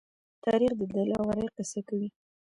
[0.43, 2.09] تاریخ د دلاورۍ قصه کوي.